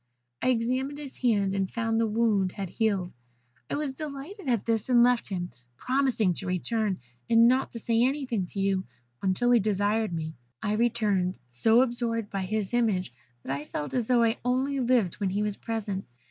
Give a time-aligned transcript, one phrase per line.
[0.41, 3.13] "I examined his hand, and found the wound had healed;
[3.69, 6.97] I was delighted at this, and left him, promising to return,
[7.29, 8.85] and not to say anything to you
[9.21, 10.33] until he desired me.
[10.59, 15.19] I returned so absorbed by his image that I felt as though I only lived
[15.19, 16.03] when he was present.